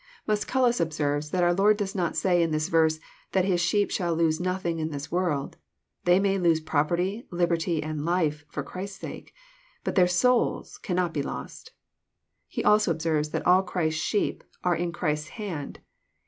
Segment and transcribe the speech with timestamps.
[0.01, 0.03] ■"'
[0.35, 2.99] ~^• Musculus observes that our Lord does not say in this verse
[3.33, 5.57] that His sheep shall lose nothing in this world.
[6.05, 9.35] They may lose property, liberty, atitcTltrfe, for Christ's sake.
[9.83, 11.73] But theit souls cannot be lost.
[12.47, 15.81] He&lso observes that^ Christ's sheep are in Christ's haud.